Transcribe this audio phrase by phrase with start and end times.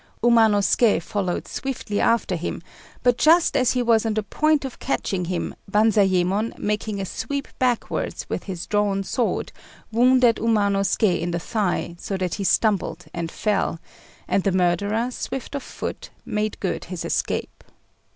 [0.23, 2.63] Umanosuké followed swiftly after him;
[3.03, 7.47] but just as he was on the point of catching him, Banzayémon, making a sweep
[7.59, 9.51] backwards with his drawn sword,
[9.91, 13.79] wounded Umanosuké in the thigh, so that he stumbled and fell,
[14.27, 17.63] and the murderer, swift of foot, made good his escape.